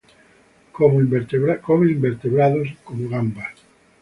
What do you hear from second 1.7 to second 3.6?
invertebrados, como gambas.